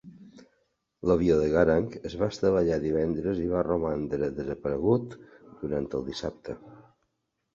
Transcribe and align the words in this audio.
L'avió 1.09 1.35
de 1.41 1.49
garang 1.55 1.89
es 2.09 2.13
va 2.21 2.29
estavellar 2.35 2.79
divendres 2.85 3.41
i 3.43 3.45
va 3.51 3.61
romandre 3.67 4.29
"desaparegut" 4.39 5.13
durant 5.65 5.91
el 5.99 6.07
dissabte. 6.11 6.57